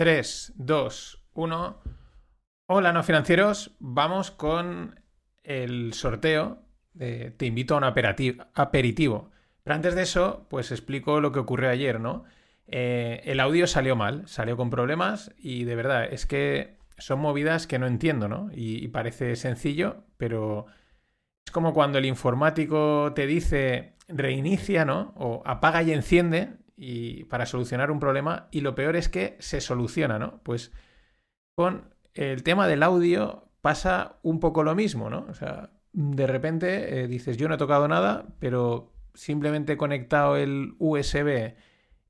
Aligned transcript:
3, 0.00 0.54
2, 0.56 1.24
1. 1.34 1.82
Hola, 2.68 2.92
no 2.94 3.02
financieros. 3.02 3.76
Vamos 3.80 4.30
con 4.30 4.98
el 5.42 5.92
sorteo 5.92 6.62
Te 6.96 7.44
invito 7.44 7.74
a 7.74 7.76
un 7.76 7.84
aperitivo. 7.84 9.30
Pero 9.62 9.74
antes 9.74 9.94
de 9.94 10.00
eso, 10.00 10.46
pues 10.48 10.70
explico 10.70 11.20
lo 11.20 11.32
que 11.32 11.40
ocurrió 11.40 11.68
ayer, 11.68 12.00
¿no? 12.00 12.24
Eh, 12.66 13.20
el 13.26 13.40
audio 13.40 13.66
salió 13.66 13.94
mal, 13.94 14.26
salió 14.26 14.56
con 14.56 14.70
problemas 14.70 15.34
y 15.36 15.64
de 15.64 15.76
verdad 15.76 16.10
es 16.10 16.24
que 16.24 16.78
son 16.96 17.20
movidas 17.20 17.66
que 17.66 17.78
no 17.78 17.86
entiendo, 17.86 18.26
¿no? 18.26 18.48
y 18.54 18.88
parece 18.88 19.36
sencillo, 19.36 20.04
pero 20.16 20.64
es 21.44 21.52
como 21.52 21.74
cuando 21.74 21.98
el 21.98 22.06
informático 22.06 23.12
te 23.14 23.26
dice 23.26 23.96
reinicia, 24.08 24.86
¿no? 24.86 25.12
O 25.16 25.42
apaga 25.44 25.82
y 25.82 25.92
enciende 25.92 26.54
y 26.82 27.24
para 27.24 27.44
solucionar 27.44 27.90
un 27.90 28.00
problema 28.00 28.48
y 28.50 28.62
lo 28.62 28.74
peor 28.74 28.96
es 28.96 29.10
que 29.10 29.36
se 29.38 29.60
soluciona, 29.60 30.18
¿no? 30.18 30.40
Pues 30.42 30.72
con 31.54 31.94
el 32.14 32.42
tema 32.42 32.66
del 32.66 32.82
audio 32.82 33.50
pasa 33.60 34.18
un 34.22 34.40
poco 34.40 34.64
lo 34.64 34.74
mismo, 34.74 35.10
¿no? 35.10 35.26
O 35.28 35.34
sea, 35.34 35.72
de 35.92 36.26
repente 36.26 37.02
eh, 37.02 37.06
dices, 37.06 37.36
yo 37.36 37.48
no 37.48 37.56
he 37.56 37.58
tocado 37.58 37.86
nada, 37.86 38.28
pero 38.38 38.94
simplemente 39.12 39.74
he 39.74 39.76
conectado 39.76 40.38
el 40.38 40.74
USB 40.78 41.52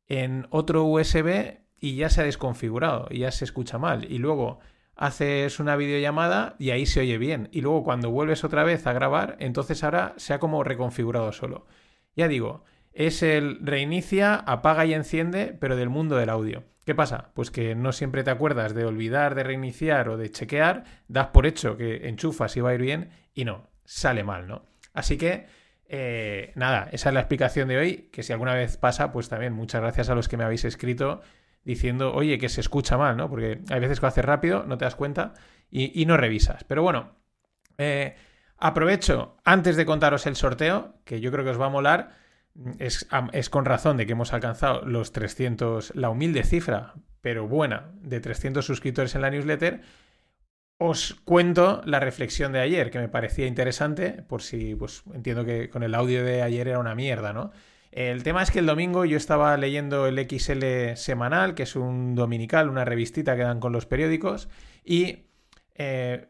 en 0.07 0.47
otro 0.51 0.85
USB 0.85 1.59
y 1.81 1.97
ya 1.97 2.09
se 2.09 2.21
ha 2.21 2.25
desconfigurado, 2.25 3.09
y 3.11 3.21
ya 3.21 3.33
se 3.33 3.45
escucha 3.45 3.77
mal. 3.79 4.05
Y 4.09 4.19
luego 4.19 4.61
haces 4.95 5.59
una 5.59 5.75
videollamada 5.75 6.55
y 6.61 6.71
ahí 6.71 6.87
se 6.87 7.01
oye 7.01 7.19
bien. 7.19 7.49
Y 7.51 7.63
luego 7.63 7.83
cuando 7.83 8.11
vuelves 8.13 8.45
otra 8.45 8.63
vez 8.63 8.87
a 8.87 8.93
grabar, 8.93 9.37
entonces 9.41 9.83
ahora 9.83 10.15
se 10.17 10.33
ha 10.33 10.39
como 10.39 10.63
reconfigurado 10.63 11.33
solo. 11.33 11.67
Ya 12.15 12.29
digo, 12.29 12.63
es 12.93 13.23
el 13.23 13.59
reinicia, 13.61 14.35
apaga 14.35 14.85
y 14.85 14.95
enciende, 14.95 15.57
pero 15.59 15.77
del 15.77 15.89
mundo 15.89 16.17
del 16.17 16.31
audio. 16.31 16.65
¿Qué 16.85 16.95
pasa? 16.95 17.31
Pues 17.35 17.51
que 17.51 17.75
no 17.75 17.93
siempre 17.93 18.25
te 18.25 18.31
acuerdas 18.31 18.75
de 18.75 18.85
olvidar 18.85 19.35
de 19.35 19.45
reiniciar 19.45 20.09
o 20.09 20.17
de 20.17 20.31
chequear, 20.31 20.85
das 21.09 21.29
por 21.29 21.47
hecho 21.47 21.77
que 21.77 22.09
enchufas 22.09 22.57
y 22.57 22.61
va 22.61 22.71
a 22.71 22.75
ir 22.75 22.81
bien 22.81 23.11
y 23.35 23.45
no, 23.45 23.71
sale 23.85 24.25
mal, 24.25 24.49
¿no? 24.49 24.65
Así 24.93 25.17
que, 25.17 25.47
eh, 25.89 26.53
nada, 26.57 26.89
esa 26.93 27.11
es 27.11 27.15
la 27.15 27.21
explicación 27.21 27.69
de 27.69 27.79
hoy, 27.79 28.09
que 28.13 28.23
si 28.23 28.33
alguna 28.33 28.55
vez 28.55 28.77
pasa, 28.77 29.13
pues 29.13 29.29
también 29.29 29.53
muchas 29.53 29.83
gracias 29.83 30.09
a 30.11 30.15
los 30.15 30.29
que 30.29 30.37
me 30.37 30.45
habéis 30.45 30.65
escrito 30.65 31.21
diciendo, 31.65 32.15
oye, 32.15 32.39
que 32.39 32.49
se 32.49 32.61
escucha 32.61 32.97
mal, 32.97 33.17
¿no? 33.17 33.29
Porque 33.29 33.61
hay 33.71 33.81
veces 33.81 34.01
que 34.01 34.05
lo 34.05 34.09
haces 34.09 34.25
rápido, 34.25 34.65
no 34.65 34.79
te 34.79 34.85
das 34.85 34.97
cuenta 34.97 35.35
y, 35.71 36.05
no 36.07 36.17
revisas. 36.17 36.65
Pero 36.65 36.83
bueno, 36.83 37.13
eh, 37.79 38.17
aprovecho 38.57 39.37
antes 39.45 39.77
de 39.77 39.87
contaros 39.87 40.27
el 40.27 40.37
sorteo, 40.37 40.95
que 41.05 41.21
yo 41.21 41.31
creo 41.31 41.45
que 41.45 41.51
os 41.51 41.61
va 41.61 41.67
a 41.67 41.71
molar 41.71 42.17
es, 42.79 43.51
con 43.51 43.65
razón 43.65 43.97
de 43.97 44.07
que 44.07 44.13
hemos 44.13 44.33
alcanzado 44.33 44.83
los 44.83 45.13
300, 45.13 45.95
la 45.95 46.11
humilde 46.11 46.43
cifra, 46.43 46.95
pero 47.21 47.47
buena, 47.49 47.93
de 48.03 48.21
300 48.21 48.65
suscriptores 48.65 49.15
en 49.15 49.23
la 49.23 49.31
newsletter, 49.31 49.81
os 50.79 51.15
cuento 51.25 51.83
la 51.85 52.01
reflexión 52.01 52.53
de 52.53 52.61
ayer, 52.61 52.91
que 52.91 52.99
me 52.99 53.09
parecía 53.09 53.47
interesante, 53.47 54.23
por 54.27 54.43
si, 54.43 54.75
pues 54.75 55.03
entiendo 55.13 55.45
que 55.45 55.69
con 55.69 55.83
el 55.83 55.95
audio 55.95 56.25
de 56.25 56.43
ayer 56.43 56.69
era 56.69 56.79
una 56.79 56.95
mierda, 56.95 57.33
¿no? 57.33 57.53
El 57.93 58.23
tema 58.23 58.43
es 58.43 58.51
que 58.51 58.61
el 58.61 58.67
domingo 58.67 59.05
yo 59.05 59.17
estaba 59.17 59.57
leyendo 59.57 60.07
el 60.07 60.19
XL 60.19 60.95
semanal, 60.95 61.55
que 61.55 61.65
es 61.65 61.75
un 61.77 62.15
dominical, 62.15 62.69
una 62.71 62.85
revistita 62.85 63.37
que 63.37 63.43
dan 63.43 63.61
con 63.61 63.73
los 63.73 63.87
periódicos, 63.87 64.49
y 64.85 65.27
eh, 65.75 66.29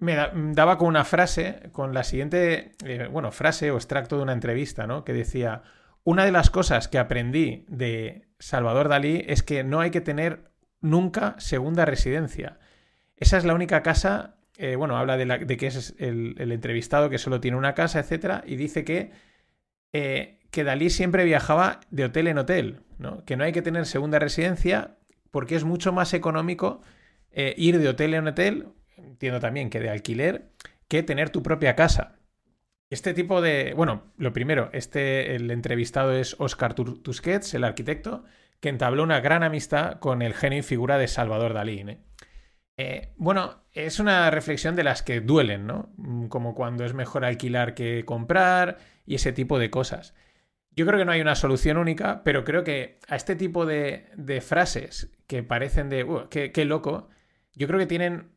me 0.00 0.16
daba 0.54 0.78
con 0.78 0.88
una 0.88 1.04
frase, 1.04 1.68
con 1.72 1.92
la 1.92 2.04
siguiente, 2.04 2.72
eh, 2.84 3.06
bueno, 3.10 3.30
frase 3.30 3.70
o 3.70 3.76
extracto 3.76 4.16
de 4.16 4.22
una 4.22 4.32
entrevista, 4.32 4.86
¿no? 4.86 5.04
Que 5.04 5.12
decía, 5.12 5.62
una 6.04 6.24
de 6.24 6.32
las 6.32 6.48
cosas 6.48 6.88
que 6.88 6.98
aprendí 6.98 7.66
de 7.68 8.26
Salvador 8.38 8.88
Dalí 8.88 9.22
es 9.28 9.42
que 9.42 9.62
no 9.62 9.80
hay 9.80 9.90
que 9.90 10.00
tener 10.00 10.50
nunca 10.80 11.36
segunda 11.38 11.84
residencia. 11.84 12.58
Esa 13.16 13.36
es 13.36 13.44
la 13.44 13.52
única 13.52 13.82
casa, 13.82 14.36
eh, 14.56 14.74
bueno, 14.74 14.96
habla 14.96 15.18
de, 15.18 15.56
que 15.58 15.66
es 15.66 15.94
el, 15.98 16.34
entrevistado 16.50 17.10
que 17.10 17.18
solo 17.18 17.40
tiene 17.40 17.58
una 17.58 17.74
casa, 17.74 18.00
etcétera, 18.00 18.42
y 18.46 18.56
dice 18.56 18.84
que, 18.84 19.12
eh, 19.92 20.40
que 20.50 20.64
Dalí 20.64 20.88
siempre 20.88 21.24
viajaba 21.24 21.80
de 21.90 22.06
hotel 22.06 22.26
en 22.28 22.38
hotel, 22.38 22.80
¿no? 22.96 23.22
Que 23.26 23.36
no 23.36 23.44
hay 23.44 23.52
que 23.52 23.60
tener 23.60 23.84
segunda 23.84 24.18
residencia 24.18 24.96
porque 25.30 25.56
es 25.56 25.64
mucho 25.64 25.92
más 25.92 26.14
económico 26.14 26.80
ir 27.32 27.78
de 27.78 27.88
hotel 27.88 28.14
en 28.14 28.26
hotel 28.26 28.66
entiendo 29.04 29.40
también 29.40 29.70
que 29.70 29.80
de 29.80 29.90
alquiler, 29.90 30.50
que 30.88 31.02
tener 31.02 31.30
tu 31.30 31.42
propia 31.42 31.76
casa. 31.76 32.20
Este 32.90 33.14
tipo 33.14 33.40
de. 33.40 33.72
Bueno, 33.76 34.12
lo 34.16 34.32
primero, 34.32 34.68
este, 34.72 35.36
el 35.36 35.50
entrevistado 35.52 36.12
es 36.12 36.34
Oscar 36.40 36.74
Tusquets, 36.74 37.54
el 37.54 37.62
arquitecto, 37.62 38.24
que 38.58 38.68
entabló 38.68 39.04
una 39.04 39.20
gran 39.20 39.44
amistad 39.44 40.00
con 40.00 40.22
el 40.22 40.34
genio 40.34 40.58
y 40.58 40.62
figura 40.62 40.98
de 40.98 41.06
Salvador 41.06 41.54
Dalí. 41.54 41.78
¿eh? 41.80 42.00
Eh, 42.76 43.12
bueno, 43.16 43.62
es 43.72 44.00
una 44.00 44.28
reflexión 44.30 44.74
de 44.74 44.82
las 44.82 45.02
que 45.04 45.20
duelen, 45.20 45.68
¿no? 45.68 45.92
Mm, 45.96 46.26
como 46.26 46.56
cuando 46.56 46.84
es 46.84 46.92
mejor 46.92 47.24
alquilar 47.24 47.74
que 47.74 48.04
comprar 48.04 48.78
y 49.06 49.14
ese 49.14 49.32
tipo 49.32 49.60
de 49.60 49.70
cosas. 49.70 50.14
Yo 50.72 50.84
creo 50.84 50.98
que 50.98 51.04
no 51.04 51.12
hay 51.12 51.20
una 51.20 51.36
solución 51.36 51.76
única, 51.76 52.22
pero 52.24 52.44
creo 52.44 52.64
que 52.64 52.98
a 53.08 53.14
este 53.14 53.36
tipo 53.36 53.66
de, 53.66 54.08
frases 54.40 55.12
que 55.28 55.42
parecen 55.44 55.88
de, 55.90 56.04
uh, 56.04 56.28
qué 56.28 56.64
loco, 56.64 57.08
yo 57.54 57.66
creo 57.66 57.78
que 57.78 57.86
tienen 57.86 58.30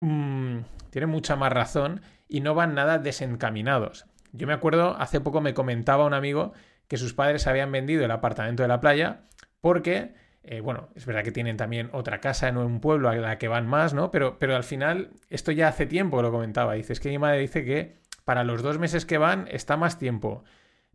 Mm, 0.00 0.60
tienen 0.90 1.10
mucha 1.10 1.36
más 1.36 1.52
razón 1.52 2.00
y 2.28 2.40
no 2.40 2.54
van 2.54 2.74
nada 2.74 2.98
desencaminados. 2.98 4.06
Yo 4.32 4.46
me 4.46 4.52
acuerdo, 4.52 4.96
hace 4.98 5.20
poco 5.20 5.40
me 5.40 5.54
comentaba 5.54 6.04
un 6.04 6.14
amigo 6.14 6.52
que 6.88 6.96
sus 6.96 7.14
padres 7.14 7.46
habían 7.46 7.72
vendido 7.72 8.04
el 8.04 8.10
apartamento 8.10 8.62
de 8.62 8.68
la 8.68 8.80
playa 8.80 9.22
porque, 9.60 10.14
eh, 10.42 10.60
bueno, 10.60 10.88
es 10.94 11.06
verdad 11.06 11.22
que 11.22 11.32
tienen 11.32 11.56
también 11.56 11.88
otra 11.92 12.20
casa 12.20 12.48
en 12.48 12.56
un 12.56 12.80
pueblo 12.80 13.08
a 13.08 13.16
la 13.16 13.38
que 13.38 13.48
van 13.48 13.66
más, 13.66 13.94
¿no? 13.94 14.10
Pero, 14.10 14.38
pero 14.38 14.56
al 14.56 14.64
final, 14.64 15.10
esto 15.30 15.52
ya 15.52 15.68
hace 15.68 15.86
tiempo 15.86 16.16
que 16.16 16.24
lo 16.24 16.32
comentaba. 16.32 16.74
Dice, 16.74 16.92
es 16.92 17.00
que 17.00 17.08
mi 17.08 17.18
madre 17.18 17.38
dice 17.38 17.64
que 17.64 17.96
para 18.24 18.44
los 18.44 18.62
dos 18.62 18.78
meses 18.78 19.06
que 19.06 19.18
van 19.18 19.46
está 19.50 19.76
más 19.76 19.98
tiempo 19.98 20.44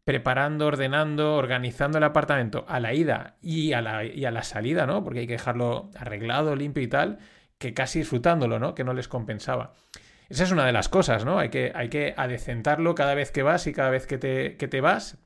preparando, 0.04 0.68
ordenando, 0.68 1.36
organizando 1.36 1.98
el 1.98 2.04
apartamento 2.04 2.66
a 2.68 2.80
la 2.80 2.94
ida 2.94 3.38
y 3.42 3.74
a 3.74 3.82
la, 3.82 4.04
y 4.04 4.26
a 4.26 4.32
la 4.32 4.44
salida, 4.44 4.86
¿no? 4.86 5.04
Porque 5.04 5.20
hay 5.20 5.28
que 5.28 5.34
dejarlo 5.34 5.92
arreglado, 5.96 6.56
limpio 6.56 6.84
y 6.84 6.88
tal 6.88 7.20
que 7.60 7.74
casi 7.76 8.00
disfrutándolo, 8.00 8.58
¿no? 8.58 8.74
Que 8.74 8.84
no 8.84 8.94
les 8.94 9.08
compensaba. 9.08 9.76
Esa 10.30 10.44
es 10.44 10.52
una 10.52 10.66
de 10.66 10.72
las 10.72 10.90
cosas, 10.90 11.26
¿no? 11.26 11.38
Hay 11.38 11.50
que, 11.50 11.72
hay 11.76 11.90
que 11.90 12.14
adecentarlo 12.18 12.96
cada 12.96 13.14
vez 13.14 13.32
que 13.32 13.44
vas 13.44 13.68
y 13.68 13.74
cada 13.74 13.90
vez 13.90 14.08
que 14.08 14.18
te, 14.18 14.58
que 14.58 14.68
te 14.68 14.82
vas. 14.82 15.18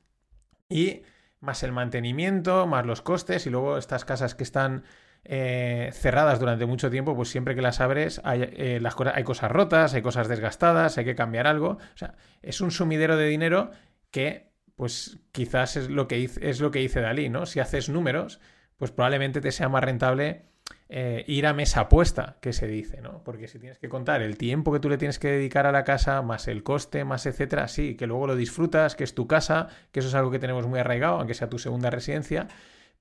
Y 0.68 1.02
más 1.40 1.62
el 1.62 1.72
mantenimiento, 1.72 2.66
más 2.66 2.84
los 2.86 3.02
costes 3.02 3.46
y 3.46 3.50
luego 3.50 3.78
estas 3.78 4.04
casas 4.04 4.34
que 4.34 4.42
están 4.42 4.84
eh, 5.24 5.90
cerradas 5.92 6.40
durante 6.40 6.66
mucho 6.66 6.90
tiempo, 6.90 7.14
pues 7.14 7.28
siempre 7.28 7.54
que 7.54 7.62
las 7.62 7.80
abres 7.80 8.20
hay, 8.24 8.42
eh, 8.42 8.78
las 8.80 8.94
cosas, 8.94 9.14
hay 9.16 9.24
cosas 9.24 9.50
rotas, 9.50 9.94
hay 9.94 10.02
cosas 10.02 10.26
desgastadas, 10.26 10.98
hay 10.98 11.04
que 11.04 11.14
cambiar 11.14 11.46
algo. 11.46 11.78
O 11.94 11.96
sea, 11.96 12.14
es 12.42 12.60
un 12.60 12.70
sumidero 12.70 13.16
de 13.16 13.26
dinero 13.28 13.70
que, 14.10 14.52
pues 14.74 15.18
quizás 15.32 15.76
es 15.76 15.90
lo 15.90 16.08
que, 16.08 16.24
es 16.24 16.60
lo 16.60 16.70
que 16.70 16.80
dice 16.80 17.00
Dalí, 17.00 17.28
¿no? 17.28 17.46
Si 17.46 17.60
haces 17.60 17.88
números, 17.88 18.40
pues 18.76 18.90
probablemente 18.90 19.40
te 19.40 19.52
sea 19.52 19.68
más 19.68 19.84
rentable 19.84 20.53
eh, 20.88 21.24
ir 21.26 21.46
a 21.46 21.52
mesa 21.52 21.88
puesta, 21.88 22.36
que 22.40 22.52
se 22.52 22.66
dice, 22.66 23.00
¿no? 23.00 23.22
Porque 23.24 23.48
si 23.48 23.58
tienes 23.58 23.78
que 23.78 23.88
contar 23.88 24.22
el 24.22 24.36
tiempo 24.36 24.72
que 24.72 24.80
tú 24.80 24.88
le 24.88 24.98
tienes 24.98 25.18
que 25.18 25.28
dedicar 25.28 25.66
a 25.66 25.72
la 25.72 25.82
casa, 25.82 26.22
más 26.22 26.46
el 26.46 26.62
coste, 26.62 27.04
más 27.04 27.26
etcétera, 27.26 27.68
sí, 27.68 27.96
que 27.96 28.06
luego 28.06 28.26
lo 28.26 28.36
disfrutas, 28.36 28.94
que 28.94 29.04
es 29.04 29.14
tu 29.14 29.26
casa, 29.26 29.68
que 29.92 30.00
eso 30.00 30.08
es 30.08 30.14
algo 30.14 30.30
que 30.30 30.38
tenemos 30.38 30.66
muy 30.66 30.78
arraigado, 30.78 31.16
aunque 31.16 31.34
sea 31.34 31.48
tu 31.48 31.58
segunda 31.58 31.90
residencia, 31.90 32.48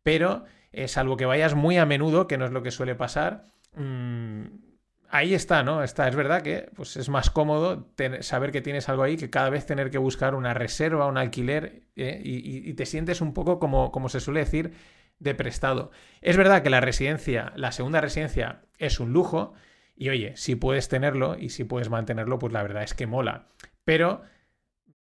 pero 0.01 0.45
es 0.71 0.97
algo 0.97 1.17
que 1.17 1.25
vayas 1.25 1.55
muy 1.55 1.77
a 1.77 1.85
menudo, 1.85 2.27
que 2.27 2.37
no 2.37 2.45
es 2.45 2.51
lo 2.51 2.63
que 2.63 2.71
suele 2.71 2.95
pasar, 2.95 3.45
mm, 3.75 4.45
ahí 5.09 5.35
está, 5.35 5.61
¿no? 5.61 5.83
Está, 5.83 6.07
es 6.07 6.15
verdad 6.15 6.41
que 6.41 6.71
pues, 6.75 6.97
es 6.97 7.09
más 7.09 7.29
cómodo 7.29 7.93
saber 8.21 8.51
que 8.51 8.61
tienes 8.61 8.89
algo 8.89 9.03
ahí 9.03 9.17
que 9.17 9.29
cada 9.29 9.51
vez 9.51 9.65
tener 9.67 9.91
que 9.91 9.99
buscar 9.99 10.33
una 10.33 10.55
reserva, 10.55 11.05
un 11.05 11.19
alquiler, 11.19 11.83
¿eh? 11.95 12.19
y, 12.23 12.67
y, 12.67 12.73
te 12.73 12.87
sientes 12.87 13.21
un 13.21 13.33
poco 13.33 13.59
como, 13.59 13.91
como 13.91 14.09
se 14.09 14.19
suele 14.19 14.39
decir, 14.39 14.73
de 15.23 15.35
prestado. 15.35 15.91
Es 16.21 16.37
verdad 16.37 16.61
que 16.61 16.69
la 16.69 16.81
residencia, 16.81 17.53
la 17.55 17.71
segunda 17.71 18.01
residencia, 18.01 18.61
es 18.77 18.99
un 18.99 19.13
lujo. 19.13 19.53
Y 19.95 20.09
oye, 20.09 20.35
si 20.35 20.55
puedes 20.55 20.89
tenerlo 20.89 21.37
y 21.37 21.49
si 21.49 21.63
puedes 21.63 21.89
mantenerlo, 21.89 22.39
pues 22.39 22.53
la 22.53 22.63
verdad 22.63 22.83
es 22.83 22.93
que 22.93 23.07
mola. 23.07 23.47
Pero, 23.85 24.21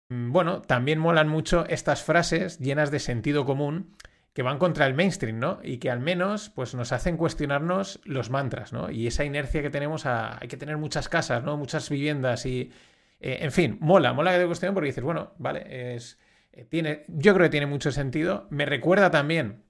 mm, 0.10 0.32
bueno, 0.32 0.62
también 0.62 1.00
molan 1.00 1.30
mucho 1.30 1.66
estas 1.68 2.04
frases 2.04 2.60
llenas 2.60 2.92
de 2.92 3.00
sentido 3.00 3.46
común 3.46 3.96
que 4.34 4.44
van 4.44 4.60
contra 4.60 4.86
el 4.86 4.94
mainstream, 4.94 5.40
¿no? 5.40 5.60
Y 5.64 5.78
que 5.80 5.90
al 5.90 6.00
menos, 6.00 6.52
pues 6.52 6.76
nos 6.76 6.92
hacen 6.92 7.18
cuestionarnos 7.18 8.00
los 8.04 8.30
mantras, 8.30 8.72
¿no? 8.72 8.92
Y 8.92 9.08
esa 9.08 9.26
inercia 9.26 9.64
que 9.64 9.72
tenemos 9.72 10.06
a... 10.06 10.38
Hay 10.40 10.48
que 10.48 10.58
tener 10.58 10.78
muchas 10.78 11.10
casas, 11.10 11.44
¿no? 11.44 11.58
Muchas 11.58 11.90
viviendas 11.90 12.46
y... 12.46 12.72
Eh, 13.20 13.40
en 13.42 13.52
fin, 13.52 13.78
mola, 13.82 14.14
mola 14.14 14.32
que 14.32 14.40
te 14.40 14.46
cuestión 14.46 14.76
porque 14.76 14.88
dices, 14.88 15.04
bueno, 15.04 15.34
vale, 15.40 15.96
es... 15.96 16.20
Eh, 16.54 17.06
yo 17.08 17.34
creo 17.34 17.46
que 17.46 17.50
tiene 17.50 17.66
mucho 17.66 17.92
sentido. 17.92 18.48
Me 18.52 18.66
recuerda 18.66 19.10
también 19.12 19.64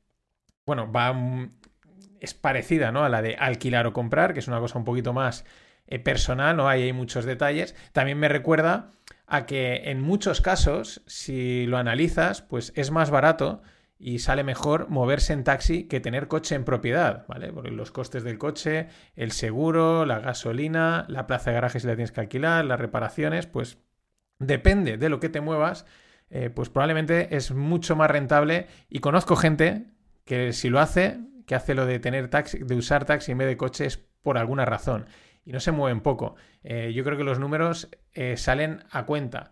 bueno, 0.67 0.91
va, 0.91 1.15
es 2.19 2.33
parecida 2.33 2.91
¿no? 2.91 3.03
a 3.03 3.09
la 3.09 3.23
de 3.23 3.35
alquilar 3.37 3.87
o 3.87 3.93
comprar, 3.93 4.33
que 4.33 4.39
es 4.39 4.47
una 4.47 4.59
cosa 4.59 4.77
un 4.77 4.85
poquito 4.85 5.13
más 5.13 5.45
eh, 5.87 5.97
personal, 5.97 6.57
¿no? 6.57 6.67
Ahí 6.67 6.83
hay 6.83 6.93
muchos 6.93 7.25
detalles. 7.25 7.73
También 7.93 8.19
me 8.19 8.27
recuerda 8.27 8.91
a 9.25 9.45
que 9.45 9.89
en 9.89 10.01
muchos 10.01 10.41
casos, 10.41 11.01
si 11.07 11.65
lo 11.65 11.77
analizas, 11.77 12.41
pues 12.41 12.73
es 12.75 12.91
más 12.91 13.09
barato 13.09 13.61
y 13.97 14.19
sale 14.19 14.43
mejor 14.43 14.89
moverse 14.89 15.31
en 15.31 15.45
taxi 15.45 15.85
que 15.85 16.01
tener 16.01 16.27
coche 16.27 16.55
en 16.55 16.65
propiedad, 16.65 17.25
¿vale? 17.27 17.53
Porque 17.53 17.71
los 17.71 17.91
costes 17.91 18.23
del 18.23 18.37
coche, 18.37 18.89
el 19.15 19.31
seguro, 19.31 20.05
la 20.05 20.19
gasolina, 20.19 21.05
la 21.07 21.27
plaza 21.27 21.49
de 21.49 21.55
garaje 21.55 21.79
si 21.79 21.87
la 21.87 21.95
tienes 21.95 22.11
que 22.11 22.19
alquilar, 22.19 22.65
las 22.65 22.79
reparaciones, 22.79 23.47
pues 23.47 23.79
depende 24.37 24.97
de 24.97 25.09
lo 25.09 25.21
que 25.21 25.29
te 25.29 25.39
muevas, 25.39 25.85
eh, 26.29 26.49
pues 26.49 26.69
probablemente 26.69 27.37
es 27.37 27.51
mucho 27.51 27.95
más 27.95 28.11
rentable 28.11 28.67
y 28.89 28.99
conozco 28.99 29.37
gente 29.37 29.96
que 30.27 30.53
si 30.53 30.69
lo 30.69 30.79
hace, 30.79 31.19
que 31.47 31.55
hace 31.55 31.73
lo 31.73 31.87
de 31.87 31.97
tener 31.97 32.29
taxi, 32.29 32.59
de 32.59 32.75
usar 32.75 33.05
taxi 33.05 33.31
en 33.31 33.39
vez 33.39 33.47
de 33.47 33.57
coche 33.57 33.85
es 33.85 33.97
por 33.97 34.37
alguna 34.37 34.65
razón 34.65 35.07
y 35.43 35.53
no 35.53 35.59
se 35.59 35.71
mueven 35.71 36.01
poco. 36.01 36.35
Eh, 36.63 36.91
yo 36.93 37.03
creo 37.03 37.17
que 37.17 37.23
los 37.23 37.39
números 37.39 37.89
eh, 38.13 38.37
salen 38.37 38.83
a 38.91 39.05
cuenta, 39.05 39.49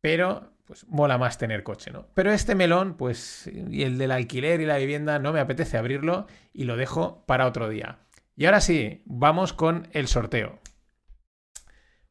pero 0.00 0.54
pues 0.64 0.88
mola 0.88 1.18
más 1.18 1.36
tener 1.36 1.62
coche, 1.62 1.90
¿no? 1.90 2.06
Pero 2.14 2.32
este 2.32 2.54
melón, 2.54 2.96
pues, 2.96 3.50
y 3.52 3.82
el 3.82 3.98
del 3.98 4.12
alquiler 4.12 4.62
y 4.62 4.66
la 4.66 4.78
vivienda, 4.78 5.18
no 5.18 5.34
me 5.34 5.40
apetece 5.40 5.76
abrirlo 5.76 6.26
y 6.54 6.64
lo 6.64 6.76
dejo 6.76 7.24
para 7.26 7.46
otro 7.46 7.68
día. 7.68 7.98
Y 8.34 8.46
ahora 8.46 8.62
sí, 8.62 9.02
vamos 9.04 9.52
con 9.52 9.88
el 9.92 10.08
sorteo. 10.08 10.58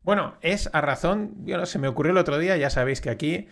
Bueno, 0.02 0.38
es 0.42 0.70
a 0.74 0.82
razón, 0.82 1.34
yo 1.46 1.58
no, 1.58 1.66
se 1.66 1.80
me 1.80 1.88
ocurrió 1.88 2.12
el 2.12 2.18
otro 2.18 2.38
día, 2.38 2.56
ya 2.58 2.70
sabéis 2.70 3.02
que 3.02 3.10
aquí 3.10 3.48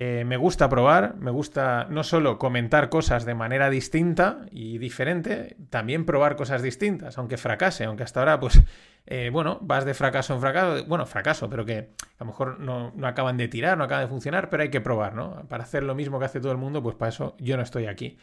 eh, 0.00 0.24
me 0.24 0.36
gusta 0.36 0.68
probar, 0.68 1.16
me 1.16 1.32
gusta 1.32 1.88
no 1.90 2.04
solo 2.04 2.38
comentar 2.38 2.88
cosas 2.88 3.24
de 3.24 3.34
manera 3.34 3.68
distinta 3.68 4.46
y 4.52 4.78
diferente, 4.78 5.56
también 5.70 6.06
probar 6.06 6.36
cosas 6.36 6.62
distintas, 6.62 7.18
aunque 7.18 7.36
fracase, 7.36 7.82
aunque 7.82 8.04
hasta 8.04 8.20
ahora, 8.20 8.38
pues, 8.38 8.62
eh, 9.06 9.28
bueno, 9.32 9.58
vas 9.60 9.84
de 9.84 9.94
fracaso 9.94 10.34
en 10.34 10.40
fracaso, 10.40 10.84
bueno, 10.86 11.04
fracaso, 11.04 11.50
pero 11.50 11.66
que 11.66 11.94
a 12.16 12.20
lo 12.20 12.26
mejor 12.26 12.60
no, 12.60 12.92
no, 12.94 13.08
acaban 13.08 13.36
de 13.36 13.48
tirar, 13.48 13.76
no 13.76 13.82
acaban 13.82 14.04
de 14.04 14.08
funcionar, 14.08 14.50
pero 14.50 14.62
hay 14.62 14.70
que 14.70 14.80
probar, 14.80 15.14
¿no? 15.14 15.48
Para 15.48 15.64
hacer 15.64 15.82
lo 15.82 15.96
mismo 15.96 16.20
que 16.20 16.26
hace 16.26 16.38
todo 16.38 16.52
el 16.52 16.58
mundo, 16.58 16.80
pues 16.80 16.94
para 16.94 17.08
eso 17.08 17.34
yo 17.40 17.56
no 17.56 17.64
estoy 17.64 17.86
aquí. 17.86 18.18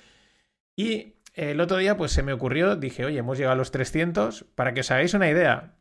Y 0.78 1.16
el 1.34 1.60
otro 1.60 1.76
día, 1.76 1.98
pues 1.98 2.14
se 2.14 2.24
me 2.24 2.32
ocurrió, 2.32 2.78
dije, 2.78 3.04
oye, 3.04 3.18
hemos 3.20 3.38
llegado 3.38 3.56
a 3.56 3.58
los 3.58 3.72
300, 3.72 4.46
para 4.56 4.74
que 4.74 4.80
os 4.80 4.92
hagáis 4.92 5.14
una 5.14 5.30
idea. 5.30 5.76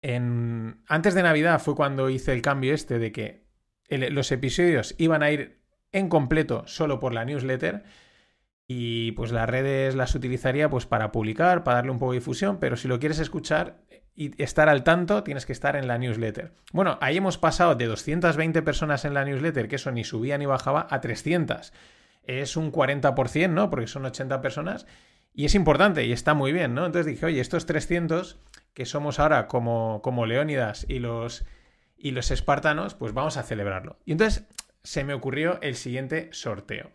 En... 0.00 0.82
Antes 0.88 1.12
de 1.12 1.22
Navidad 1.22 1.60
fue 1.60 1.74
cuando 1.74 2.08
hice 2.08 2.32
el 2.32 2.40
cambio 2.40 2.72
este 2.72 2.98
de 2.98 3.12
que 3.12 3.49
los 3.90 4.32
episodios 4.32 4.94
iban 4.98 5.22
a 5.22 5.30
ir 5.30 5.60
en 5.92 6.08
completo 6.08 6.64
solo 6.66 7.00
por 7.00 7.12
la 7.12 7.24
newsletter 7.24 7.82
y 8.66 9.12
pues 9.12 9.32
las 9.32 9.50
redes 9.50 9.96
las 9.96 10.14
utilizaría 10.14 10.70
pues 10.70 10.86
para 10.86 11.10
publicar, 11.10 11.64
para 11.64 11.76
darle 11.76 11.90
un 11.90 11.98
poco 11.98 12.12
de 12.12 12.18
difusión, 12.18 12.58
pero 12.60 12.76
si 12.76 12.86
lo 12.86 13.00
quieres 13.00 13.18
escuchar 13.18 13.78
y 14.14 14.40
estar 14.42 14.68
al 14.68 14.84
tanto, 14.84 15.24
tienes 15.24 15.46
que 15.46 15.52
estar 15.52 15.76
en 15.76 15.88
la 15.88 15.98
newsletter. 15.98 16.52
Bueno, 16.72 16.98
ahí 17.00 17.16
hemos 17.16 17.38
pasado 17.38 17.74
de 17.74 17.86
220 17.86 18.62
personas 18.62 19.04
en 19.04 19.14
la 19.14 19.24
newsletter, 19.24 19.66
que 19.66 19.76
eso 19.76 19.90
ni 19.90 20.04
subía 20.04 20.38
ni 20.38 20.46
bajaba, 20.46 20.86
a 20.90 21.00
300. 21.00 21.72
Es 22.24 22.56
un 22.56 22.70
40%, 22.70 23.50
¿no? 23.50 23.70
Porque 23.70 23.86
son 23.86 24.04
80 24.04 24.40
personas. 24.40 24.86
Y 25.32 25.46
es 25.46 25.54
importante 25.54 26.04
y 26.04 26.12
está 26.12 26.34
muy 26.34 26.52
bien, 26.52 26.74
¿no? 26.74 26.86
Entonces 26.86 27.06
dije, 27.06 27.26
oye, 27.26 27.40
estos 27.40 27.66
300 27.66 28.38
que 28.74 28.84
somos 28.84 29.18
ahora 29.18 29.46
como, 29.48 30.00
como 30.02 30.26
Leónidas 30.26 30.84
y 30.88 30.98
los 30.98 31.44
y 32.00 32.12
los 32.12 32.30
espartanos, 32.30 32.94
pues 32.94 33.12
vamos 33.12 33.36
a 33.36 33.42
celebrarlo. 33.42 33.98
Y 34.04 34.12
entonces 34.12 34.46
se 34.82 35.04
me 35.04 35.14
ocurrió 35.14 35.60
el 35.60 35.76
siguiente 35.76 36.28
sorteo. 36.32 36.90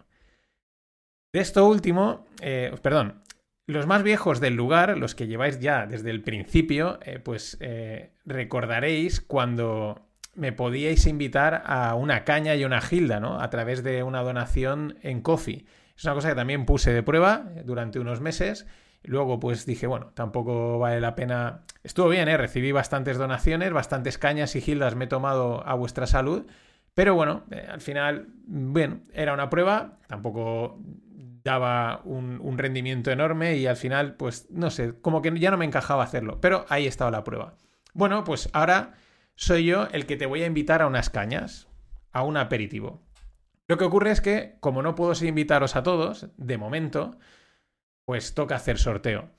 De 1.33 1.41
esto 1.41 1.67
último, 1.67 2.25
eh, 2.41 2.73
perdón, 2.81 3.21
los 3.67 3.87
más 3.87 4.03
viejos 4.03 4.39
del 4.39 4.55
lugar, 4.55 4.97
los 4.97 5.15
que 5.15 5.27
lleváis 5.27 5.59
ya 5.59 5.85
desde 5.85 6.11
el 6.11 6.21
principio, 6.21 6.99
eh, 7.03 7.19
pues 7.19 7.57
eh, 7.59 8.13
recordaréis 8.25 9.21
cuando 9.21 10.07
me 10.33 10.51
podíais 10.51 11.07
invitar 11.07 11.63
a 11.65 11.95
una 11.95 12.23
caña 12.23 12.55
y 12.55 12.65
una 12.65 12.81
gilda, 12.81 13.19
¿no? 13.19 13.39
A 13.41 13.49
través 13.49 13.83
de 13.83 14.03
una 14.03 14.21
donación 14.21 14.97
en 15.01 15.21
Coffee. 15.21 15.65
Es 15.97 16.03
una 16.03 16.13
cosa 16.13 16.29
que 16.29 16.35
también 16.35 16.65
puse 16.65 16.93
de 16.93 17.03
prueba 17.03 17.49
durante 17.63 17.99
unos 17.99 18.21
meses 18.21 18.67
Luego, 19.07 19.39
pues 19.39 19.65
dije, 19.65 19.87
bueno, 19.87 20.11
tampoco 20.13 20.79
vale 20.79 20.99
la 20.99 21.15
pena. 21.15 21.63
Estuvo 21.83 22.09
bien, 22.09 22.27
¿eh? 22.27 22.37
Recibí 22.37 22.71
bastantes 22.71 23.17
donaciones, 23.17 23.71
bastantes 23.71 24.17
cañas 24.17 24.55
y 24.55 24.61
gildas 24.61 24.95
me 24.95 25.05
he 25.05 25.07
tomado 25.07 25.65
a 25.67 25.73
vuestra 25.75 26.07
salud. 26.07 26.45
Pero 26.93 27.13
bueno, 27.15 27.43
eh, 27.51 27.67
al 27.69 27.81
final, 27.81 28.27
bueno, 28.45 29.01
era 29.13 29.33
una 29.33 29.49
prueba, 29.49 29.99
tampoco 30.07 30.79
daba 31.43 32.01
un, 32.05 32.39
un, 32.41 32.57
rendimiento 32.57 33.11
enorme 33.11 33.57
y 33.57 33.67
al 33.67 33.75
final, 33.75 34.15
pues 34.15 34.47
no 34.49 34.71
sé, 34.71 34.99
como 35.01 35.21
que 35.21 35.37
ya 35.39 35.51
no 35.51 35.57
me 35.57 35.65
encajaba 35.65 36.03
hacerlo. 36.03 36.39
Pero 36.41 36.65
ahí 36.69 36.87
estaba 36.87 37.11
la 37.11 37.23
prueba. 37.23 37.55
Bueno, 37.93 38.23
pues 38.23 38.49
ahora 38.53 38.93
soy 39.35 39.65
yo 39.65 39.87
el 39.91 40.05
que 40.05 40.17
te 40.17 40.25
voy 40.25 40.43
a 40.43 40.47
invitar 40.47 40.81
a 40.81 40.87
unas 40.87 41.09
cañas, 41.09 41.67
a 42.11 42.23
un 42.23 42.37
aperitivo. 42.37 43.01
Lo 43.67 43.77
que 43.77 43.83
ocurre 43.83 44.11
es 44.11 44.21
que, 44.21 44.57
como 44.59 44.81
no 44.81 44.95
puedo 44.95 45.13
invitaros 45.25 45.75
a 45.75 45.83
todos, 45.83 46.27
de 46.37 46.57
momento, 46.57 47.17
pues 48.05 48.33
toca 48.33 48.55
hacer 48.55 48.77
sorteo. 48.77 49.29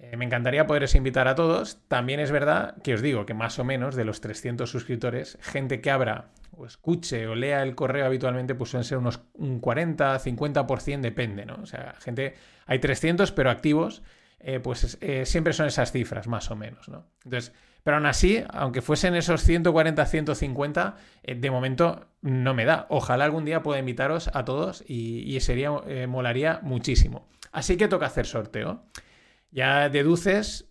Eh, 0.00 0.16
me 0.16 0.24
encantaría 0.24 0.66
poderos 0.66 0.94
invitar 0.94 1.26
a 1.26 1.34
todos. 1.34 1.80
También 1.88 2.20
es 2.20 2.30
verdad 2.30 2.80
que 2.82 2.94
os 2.94 3.02
digo 3.02 3.26
que 3.26 3.34
más 3.34 3.58
o 3.58 3.64
menos 3.64 3.96
de 3.96 4.04
los 4.04 4.20
300 4.20 4.70
suscriptores, 4.70 5.38
gente 5.40 5.80
que 5.80 5.90
abra 5.90 6.30
o 6.56 6.66
escuche 6.66 7.26
o 7.26 7.34
lea 7.34 7.62
el 7.62 7.74
correo 7.74 8.06
habitualmente, 8.06 8.54
pues 8.54 8.70
suelen 8.70 8.84
ser 8.84 8.98
unos 8.98 9.20
un 9.34 9.60
40, 9.60 10.18
50%, 10.20 11.00
depende, 11.00 11.46
¿no? 11.46 11.56
O 11.62 11.66
sea, 11.66 11.94
gente, 12.00 12.34
hay 12.66 12.78
300, 12.78 13.32
pero 13.32 13.50
activos, 13.50 14.02
eh, 14.40 14.60
pues 14.60 14.98
eh, 15.00 15.26
siempre 15.26 15.52
son 15.52 15.66
esas 15.66 15.90
cifras, 15.92 16.28
más 16.28 16.50
o 16.50 16.56
menos, 16.56 16.88
¿no? 16.88 17.06
Entonces, 17.24 17.52
pero 17.82 17.96
aún 17.96 18.06
así, 18.06 18.44
aunque 18.50 18.82
fuesen 18.82 19.14
esos 19.14 19.42
140, 19.42 20.04
150, 20.04 20.96
de 21.24 21.50
momento 21.50 22.06
no 22.22 22.54
me 22.54 22.64
da. 22.64 22.86
Ojalá 22.90 23.24
algún 23.24 23.44
día 23.44 23.62
pueda 23.62 23.78
invitaros 23.78 24.30
a 24.34 24.44
todos 24.44 24.84
y, 24.86 25.20
y 25.34 25.40
sería, 25.40 25.70
molaría 26.06 26.60
muchísimo. 26.62 27.28
Así 27.58 27.76
que 27.76 27.88
toca 27.88 28.06
hacer 28.06 28.24
sorteo. 28.24 28.84
Ya 29.50 29.88
deduces 29.88 30.70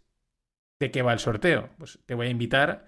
de 0.79 0.89
qué 0.89 1.01
va 1.01 1.11
el 1.11 1.19
sorteo. 1.19 1.69
Pues 1.77 1.99
te 2.05 2.13
voy 2.13 2.27
a 2.27 2.29
invitar 2.29 2.87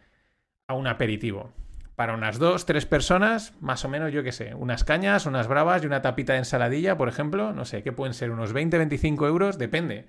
a 0.68 0.74
un 0.74 0.88
aperitivo. 0.88 1.52
Para 1.98 2.14
unas 2.14 2.40
dos, 2.40 2.66
tres 2.66 2.86
personas, 2.86 3.54
más 3.60 3.84
o 3.84 3.90
menos, 3.90 4.14
yo 4.14 4.24
qué 4.24 4.32
sé, 4.32 4.56
unas 4.56 4.86
cañas, 4.86 5.26
unas 5.26 5.50
bravas 5.50 5.84
y 5.84 5.86
una 5.86 6.02
tapita 6.02 6.32
de 6.32 6.40
ensaladilla, 6.40 6.98
por 6.98 7.10
ejemplo, 7.10 7.52
no 7.52 7.66
sé, 7.66 7.84
¿qué 7.84 7.92
pueden 7.92 8.14
ser? 8.14 8.32
Unos 8.32 8.54
20, 8.54 8.78
25 8.78 9.28
euros, 9.28 9.58
depende. 9.58 10.08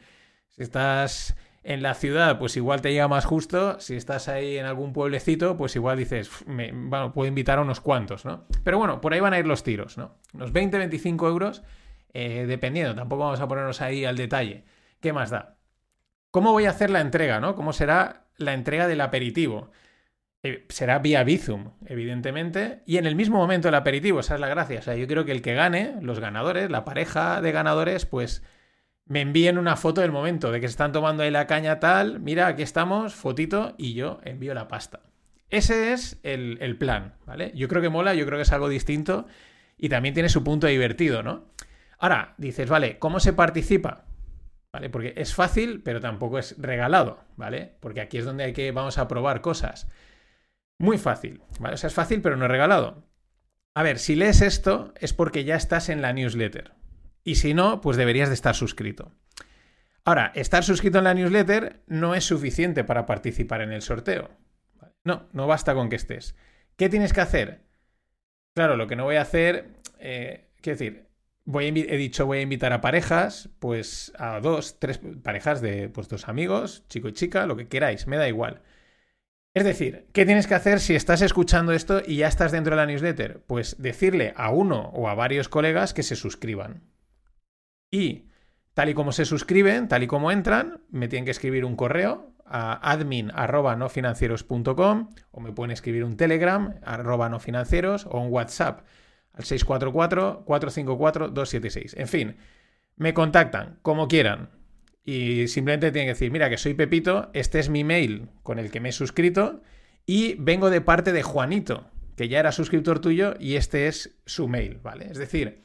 Si 0.51 0.63
estás 0.63 1.37
en 1.65 1.83
la 1.83 1.95
ciudad, 1.95 2.39
pues 2.39 2.57
igual 2.57 2.83
te 2.83 2.93
llega 2.93 3.09
más 3.09 3.25
justo. 3.25 3.81
Si 3.81 3.97
estás 3.97 4.29
ahí 4.29 4.57
en 4.57 4.67
algún 4.67 4.93
pueblecito, 4.93 5.57
pues 5.57 5.75
igual 5.75 5.99
dices, 5.99 6.31
bueno, 6.47 7.13
puedo 7.13 7.27
invitar 7.27 7.59
a 7.59 7.63
unos 7.63 7.81
cuantos, 7.81 8.25
¿no? 8.25 8.45
Pero 8.63 8.79
bueno, 8.79 9.01
por 9.01 9.15
ahí 9.15 9.19
van 9.19 9.35
a 9.35 9.41
ir 9.41 9.49
los 9.49 9.65
tiros, 9.65 9.99
¿no? 9.99 10.15
Unos 10.33 10.53
20, 10.53 10.79
25 10.79 11.27
euros 11.27 11.65
eh, 12.13 12.47
dependiendo, 12.47 12.95
tampoco 12.95 13.25
vamos 13.25 13.41
a 13.41 13.49
ponernos 13.49 13.81
ahí 13.81 14.05
al 14.05 14.17
detalle. 14.17 14.65
¿Qué 15.01 15.13
más 15.13 15.31
da? 15.31 15.57
¿Cómo 16.31 16.53
voy 16.53 16.67
a 16.67 16.71
hacer 16.71 16.91
la 16.91 17.01
entrega, 17.01 17.41
no? 17.41 17.55
¿Cómo 17.55 17.73
será 17.73 18.27
la 18.37 18.55
entrega 18.55 18.87
del 18.87 19.01
aperitivo? 19.01 19.71
Eh, 20.43 20.67
será 20.71 20.99
vía 21.01 21.23
Bizum, 21.23 21.73
evidentemente, 21.87 22.83
y 22.87 22.97
en 22.97 23.07
el 23.07 23.15
mismo 23.15 23.37
momento 23.37 23.69
del 23.69 23.75
aperitivo, 23.75 24.21
esa 24.21 24.35
es 24.35 24.41
la 24.41 24.49
gracia. 24.49 24.79
O 24.79 24.83
sea, 24.83 24.97
yo 24.97 25.07
creo 25.07 25.25
que 25.25 25.33
el 25.33 25.43
que 25.43 25.55
gane, 25.55 25.97
los 26.01 26.21
ganadores, 26.21 26.71
la 26.71 26.85
pareja 26.85 27.41
de 27.43 27.53
ganadores, 27.53 28.07
pues 28.07 28.43
me 29.05 29.21
envíen 29.21 29.59
una 29.59 29.77
foto 29.77 30.01
del 30.01 30.13
momento 30.13 30.53
de 30.53 30.61
que 30.61 30.69
se 30.69 30.73
están 30.73 30.93
tomando 30.93 31.25
ahí 31.25 31.31
la 31.31 31.47
caña 31.47 31.81
tal, 31.81 32.21
mira, 32.21 32.47
aquí 32.47 32.63
estamos, 32.63 33.15
fotito, 33.15 33.75
y 33.77 33.95
yo 33.95 34.21
envío 34.25 34.55
la 34.55 34.69
pasta. 34.69 35.01
Ese 35.51 35.93
es 35.93 36.21
el, 36.23 36.59
el 36.61 36.79
plan, 36.79 37.15
¿vale? 37.27 37.53
Yo 37.55 37.67
creo 37.69 37.83
que 37.83 37.89
mola, 37.89 38.15
yo 38.15 38.25
creo 38.25 38.39
que 38.39 38.43
es 38.43 38.53
algo 38.53 38.69
distinto 38.69 39.27
y 39.77 39.89
también 39.89 40.15
tiene 40.15 40.29
su 40.29 40.45
punto 40.45 40.69
divertido, 40.69 41.23
¿no? 41.23 41.50
Ahora, 42.01 42.35
dices, 42.39 42.69
vale, 42.69 42.99
¿cómo 42.99 43.21
se 43.21 43.35
participa? 43.35 44.07
¿Vale? 44.73 44.89
Porque 44.89 45.13
es 45.17 45.35
fácil, 45.35 45.83
pero 45.83 46.01
tampoco 46.01 46.39
es 46.39 46.57
regalado, 46.59 47.23
¿vale? 47.37 47.77
Porque 47.81 48.01
aquí 48.01 48.17
es 48.17 48.25
donde 48.25 48.45
hay 48.45 48.53
que, 48.55 48.73
vamos 48.73 48.97
a 48.97 49.07
probar 49.07 49.43
cosas. 49.43 49.87
Muy 50.79 50.97
fácil, 50.97 51.43
¿vale? 51.59 51.75
O 51.75 51.77
sea, 51.77 51.89
es 51.89 51.95
fácil, 51.95 52.23
pero 52.23 52.37
no 52.37 52.47
es 52.47 52.51
regalado. 52.51 53.05
A 53.75 53.83
ver, 53.83 53.99
si 53.99 54.17
lees 54.17 54.41
esto 54.41 54.95
es 54.99 55.13
porque 55.13 55.45
ya 55.45 55.57
estás 55.57 55.91
en 55.91 56.01
la 56.01 56.15
newsletter. 56.15 56.73
Y 57.23 57.35
si 57.35 57.53
no, 57.53 57.83
pues 57.83 57.99
deberías 57.99 58.29
de 58.29 58.35
estar 58.35 58.55
suscrito. 58.55 59.13
Ahora, 60.05 60.33
estar 60.35 60.65
suscrito 60.65 60.99
en 60.99 61.05
la 61.05 61.15
newsletter 61.15 61.83
no 61.87 62.15
es 62.15 62.25
suficiente 62.25 62.83
para 62.83 63.05
participar 63.05 63.61
en 63.61 63.73
el 63.73 63.83
sorteo. 63.83 64.31
No, 65.05 65.29
no 65.33 65.47
basta 65.47 65.75
con 65.75 65.91
que 65.91 65.97
estés. 65.97 66.35
¿Qué 66.77 66.89
tienes 66.89 67.13
que 67.13 67.21
hacer? 67.21 67.61
Claro, 68.55 68.77
lo 68.77 68.87
que 68.87 68.97
no 68.97 69.05
voy 69.05 69.17
a 69.17 69.23
hacer, 69.23 69.69
eh, 69.99 70.49
quiero 70.63 70.79
decir, 70.79 71.10
voy 71.51 71.67
he 71.67 71.97
dicho 71.97 72.27
voy 72.27 72.39
a 72.39 72.43
invitar 72.43 72.73
a 72.73 72.81
parejas, 72.81 73.51
pues 73.59 74.13
a 74.19 74.41
dos, 74.41 74.79
tres 74.79 75.01
parejas 75.23 75.61
de 75.61 75.89
pues, 75.89 76.09
dos 76.09 76.29
amigos, 76.29 76.85
chico 76.89 77.09
y 77.09 77.13
chica, 77.13 77.47
lo 77.47 77.57
que 77.57 77.69
queráis, 77.69 78.07
me 78.07 78.17
da 78.17 78.29
igual. 78.29 78.63
Es 79.53 79.65
decir, 79.65 80.07
¿qué 80.13 80.25
tienes 80.25 80.47
que 80.47 80.55
hacer 80.55 80.79
si 80.79 80.95
estás 80.95 81.23
escuchando 81.23 81.73
esto 81.73 82.03
y 82.07 82.19
ya 82.19 82.29
estás 82.29 82.53
dentro 82.53 82.71
de 82.71 82.77
la 82.77 82.87
newsletter? 82.87 83.43
Pues 83.47 83.83
decirle 83.83 84.33
a 84.37 84.51
uno 84.51 84.91
o 84.95 85.09
a 85.09 85.15
varios 85.15 85.49
colegas 85.49 85.93
que 85.93 86.05
se 86.05 86.15
suscriban. 86.15 86.85
Y 87.91 88.29
tal 88.75 88.91
y 88.91 88.95
como 88.95 89.11
se 89.11 89.25
suscriben, 89.25 89.89
tal 89.89 90.05
y 90.05 90.07
como 90.07 90.31
entran, 90.31 90.83
me 90.91 91.09
tienen 91.09 91.25
que 91.25 91.33
escribir 91.33 91.65
un 91.65 91.75
correo 91.75 92.33
a 92.47 92.93
admin.nofinancieros.com 92.93 95.11
o 95.33 95.41
me 95.41 95.51
pueden 95.53 95.73
escribir 95.73 96.05
un 96.05 96.17
telegram 96.17 96.77
arroba 96.85 97.29
nofinancieros 97.29 98.07
o 98.07 98.21
un 98.21 98.33
WhatsApp 98.33 98.83
al 99.33 99.45
644-454-276. 99.45 101.95
En 101.97 102.09
fin, 102.09 102.37
me 102.97 103.15
contactan 103.15 103.79
como 103.83 104.09
quieran 104.09 104.51
y 105.05 105.49
simplemente 105.49 105.93
tienen 105.93 106.09
que 106.09 106.15
decir, 106.15 106.31
mira 106.31 106.51
que 106.51 106.59
soy 106.59 106.75
Pepito, 106.75 107.31
este 107.33 107.59
es 107.59 107.69
mi 107.69 107.85
mail 107.85 108.29
con 108.43 108.59
el 108.59 108.71
que 108.71 108.81
me 108.81 108.91
he 108.91 108.93
suscrito 108.93 109.63
y 110.07 110.35
vengo 110.35 110.71
de 110.71 110.81
parte 110.81 111.13
de 111.13 111.23
Juanito, 111.23 111.91
que 112.17 112.29
ya 112.29 112.41
era 112.41 112.53
suscriptor 112.53 113.01
tuyo 113.01 113.35
y 113.41 113.57
este 113.57 113.89
es 113.89 114.17
su 114.27 114.49
mail, 114.49 114.79
¿vale? 114.83 115.09
Es 115.11 115.19
decir, 115.19 115.65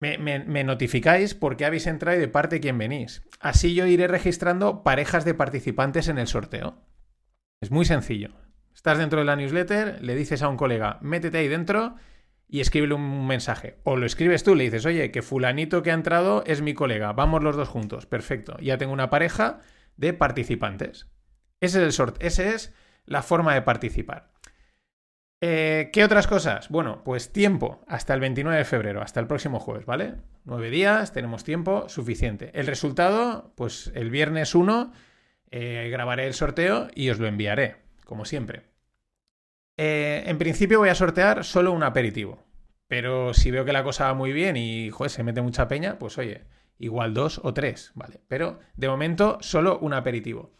me, 0.00 0.64
notificáis 0.64 1.34
porque 1.34 1.66
habéis 1.66 1.86
entrado 1.86 2.16
y 2.16 2.20
de 2.20 2.28
parte 2.28 2.56
de 2.56 2.60
quién 2.60 2.78
venís. 2.78 3.22
Así 3.38 3.74
yo 3.74 3.86
iré 3.86 4.08
registrando 4.08 4.82
parejas 4.82 5.24
de 5.24 5.34
participantes 5.34 6.08
en 6.08 6.18
el 6.18 6.26
sorteo. 6.26 6.82
Es 7.60 7.70
muy 7.70 7.84
sencillo. 7.84 8.30
Estás 8.74 8.98
dentro 8.98 9.18
de 9.18 9.26
la 9.26 9.36
newsletter, 9.36 10.02
le 10.02 10.14
dices 10.14 10.42
a 10.42 10.48
un 10.48 10.56
colega, 10.56 10.98
métete 11.02 11.38
ahí 11.38 11.48
dentro 11.48 11.96
y 12.50 12.60
escríbele 12.60 12.94
un 12.94 13.26
mensaje. 13.26 13.76
O 13.84 13.96
lo 13.96 14.06
escribes 14.06 14.42
tú, 14.42 14.54
le 14.54 14.64
dices, 14.64 14.84
oye, 14.84 15.12
que 15.12 15.22
fulanito 15.22 15.82
que 15.82 15.92
ha 15.92 15.94
entrado 15.94 16.42
es 16.46 16.62
mi 16.62 16.74
colega, 16.74 17.12
vamos 17.12 17.42
los 17.42 17.56
dos 17.56 17.68
juntos. 17.68 18.06
Perfecto. 18.06 18.56
Ya 18.60 18.76
tengo 18.76 18.92
una 18.92 19.10
pareja 19.10 19.60
de 19.96 20.12
participantes. 20.12 21.08
Ese 21.60 21.78
es 21.78 21.84
el 21.84 21.92
sort 21.92 22.22
ese 22.22 22.54
es 22.54 22.74
la 23.04 23.22
forma 23.22 23.54
de 23.54 23.62
participar. 23.62 24.32
Eh, 25.42 25.90
¿Qué 25.92 26.04
otras 26.04 26.26
cosas? 26.26 26.68
Bueno, 26.68 27.02
pues 27.04 27.32
tiempo 27.32 27.82
hasta 27.86 28.12
el 28.12 28.20
29 28.20 28.58
de 28.58 28.64
febrero, 28.64 29.00
hasta 29.00 29.20
el 29.20 29.26
próximo 29.26 29.58
jueves, 29.58 29.86
¿vale? 29.86 30.16
Nueve 30.44 30.70
días, 30.70 31.12
tenemos 31.12 31.44
tiempo 31.44 31.88
suficiente. 31.88 32.50
El 32.54 32.66
resultado, 32.66 33.52
pues 33.56 33.90
el 33.94 34.10
viernes 34.10 34.54
1 34.54 34.92
eh, 35.50 35.88
grabaré 35.90 36.26
el 36.26 36.34
sorteo 36.34 36.88
y 36.94 37.08
os 37.10 37.18
lo 37.18 37.26
enviaré, 37.26 37.76
como 38.04 38.24
siempre. 38.24 38.69
Eh, 39.82 40.24
en 40.26 40.36
principio 40.36 40.78
voy 40.78 40.90
a 40.90 40.94
sortear 40.94 41.42
solo 41.42 41.72
un 41.72 41.82
aperitivo, 41.82 42.44
pero 42.86 43.32
si 43.32 43.50
veo 43.50 43.64
que 43.64 43.72
la 43.72 43.82
cosa 43.82 44.08
va 44.08 44.14
muy 44.14 44.30
bien 44.30 44.58
y 44.58 44.90
joder, 44.90 45.10
se 45.10 45.22
mete 45.22 45.40
mucha 45.40 45.68
peña, 45.68 45.98
pues 45.98 46.18
oye, 46.18 46.44
igual 46.76 47.14
dos 47.14 47.40
o 47.42 47.54
tres, 47.54 47.90
¿vale? 47.94 48.20
Pero 48.28 48.58
de 48.76 48.88
momento 48.90 49.38
solo 49.40 49.78
un 49.78 49.94
aperitivo. 49.94 50.52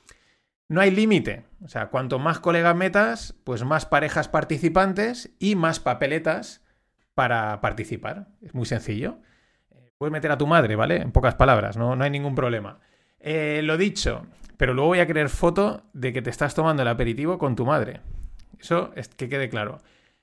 No 0.68 0.80
hay 0.80 0.90
límite. 0.90 1.44
O 1.62 1.68
sea, 1.68 1.88
cuanto 1.88 2.18
más 2.18 2.38
colegas 2.38 2.74
metas, 2.74 3.34
pues 3.44 3.62
más 3.62 3.84
parejas 3.84 4.28
participantes 4.28 5.36
y 5.38 5.54
más 5.54 5.80
papeletas 5.80 6.64
para 7.12 7.60
participar. 7.60 8.28
Es 8.40 8.54
muy 8.54 8.64
sencillo. 8.64 9.18
Puedes 9.98 10.12
meter 10.12 10.32
a 10.32 10.38
tu 10.38 10.46
madre, 10.46 10.76
¿vale? 10.76 10.96
En 10.96 11.12
pocas 11.12 11.34
palabras, 11.34 11.76
no, 11.76 11.94
no 11.94 12.04
hay 12.04 12.10
ningún 12.10 12.34
problema. 12.34 12.80
Eh, 13.18 13.60
lo 13.64 13.76
dicho, 13.76 14.24
pero 14.56 14.72
luego 14.72 14.88
voy 14.88 15.00
a 15.00 15.06
querer 15.06 15.28
foto 15.28 15.82
de 15.92 16.14
que 16.14 16.22
te 16.22 16.30
estás 16.30 16.54
tomando 16.54 16.80
el 16.80 16.88
aperitivo 16.88 17.36
con 17.36 17.54
tu 17.54 17.66
madre. 17.66 18.00
Eso 18.58 18.92
es 18.96 19.08
que 19.08 19.28
quede 19.28 19.48
claro. 19.48 19.78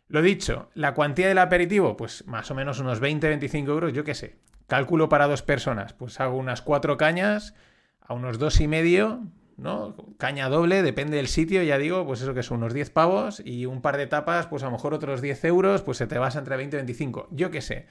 Lo 0.08 0.22
dicho, 0.22 0.70
la 0.74 0.94
cuantía 0.94 1.28
del 1.28 1.38
aperitivo, 1.38 1.98
pues 1.98 2.26
más 2.28 2.50
o 2.52 2.56
menos 2.56 2.80
unos 2.80 3.02
20-25 3.02 3.68
euros, 3.68 3.94
yo 3.94 4.04
qué 4.04 4.16
sé. 4.16 4.38
Cálculo 4.68 5.10
para 5.10 5.28
dos 5.28 5.42
personas, 5.42 5.94
pues 5.94 6.20
hago 6.20 6.38
unas 6.38 6.62
cuatro 6.62 6.98
cañas 6.98 7.54
a 8.02 8.14
unos 8.14 8.40
dos 8.40 8.60
y 8.62 8.68
medio, 8.68 9.22
¿no? 9.58 9.96
Caña 10.18 10.50
doble, 10.50 10.82
depende 10.82 11.18
del 11.18 11.28
sitio, 11.28 11.62
ya 11.64 11.78
digo, 11.78 12.06
pues 12.06 12.22
eso 12.22 12.34
que 12.34 12.44
son 12.44 12.58
unos 12.58 12.74
10 12.74 12.90
pavos 12.92 13.42
y 13.44 13.66
un 13.66 13.82
par 13.82 13.98
de 13.98 14.08
tapas, 14.08 14.48
pues 14.48 14.64
a 14.64 14.68
lo 14.68 14.72
mejor 14.72 14.94
otros 14.94 15.22
10 15.22 15.44
euros, 15.46 15.82
pues 15.82 15.98
se 15.98 16.08
te 16.08 16.18
vas 16.18 16.36
entre 16.36 16.56
20 16.56 16.76
y 16.76 16.80
25. 16.80 17.28
Yo 17.32 17.52
qué 17.52 17.62
sé, 17.62 17.88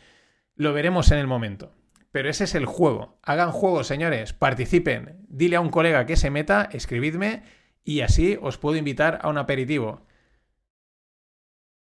lo 0.55 0.73
veremos 0.73 1.11
en 1.11 1.19
el 1.19 1.27
momento. 1.27 1.73
Pero 2.13 2.31
ese 2.31 2.45
es 2.45 2.55
el 2.55 2.65
juego. 2.65 3.19
Hagan 3.23 3.53
juego, 3.53 3.85
señores, 3.85 4.33
participen. 4.33 5.27
Dile 5.29 5.57
a 5.57 5.61
un 5.61 5.69
colega 5.69 6.07
que 6.07 6.17
se 6.17 6.31
meta, 6.31 6.67
escribidme 6.73 7.43
y 7.85 8.01
así 8.01 8.39
os 8.41 8.57
puedo 8.57 8.77
invitar 8.77 9.19
a 9.21 9.29
un 9.29 9.37
aperitivo. 9.37 10.07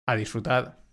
A 0.06 0.14
disfrutar. 0.16 0.85